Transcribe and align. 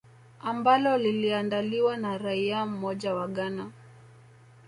ambalo 0.41 0.97
liliandaliwa 0.97 1.97
na 1.97 2.17
raia 2.17 2.65
mmoja 2.65 3.15
wa 3.15 3.27
ghana 3.27 3.71